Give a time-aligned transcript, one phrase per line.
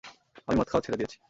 [0.47, 1.17] আমি মদ খাওয়া ছেড়ে দিয়েছি।